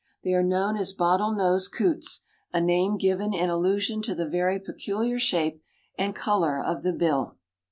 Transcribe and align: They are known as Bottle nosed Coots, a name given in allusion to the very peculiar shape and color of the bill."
They 0.23 0.33
are 0.33 0.41
known 0.41 0.77
as 0.77 0.93
Bottle 0.93 1.31
nosed 1.31 1.73
Coots, 1.73 2.21
a 2.51 2.59
name 2.59 2.97
given 2.97 3.35
in 3.35 3.51
allusion 3.51 4.01
to 4.01 4.15
the 4.15 4.27
very 4.27 4.59
peculiar 4.59 5.19
shape 5.19 5.61
and 5.95 6.15
color 6.15 6.59
of 6.59 6.81
the 6.81 6.91
bill." 6.91 7.37